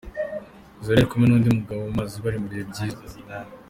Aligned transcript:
Zari 0.83 0.97
yari 0.97 1.09
kumwe 1.09 1.25
n’undi 1.27 1.47
mugabo 1.57 1.79
mu 1.87 1.93
mazi 1.99 2.15
bari 2.23 2.37
mu 2.41 2.47
bihe 2.51 2.63
byiza. 2.71 3.15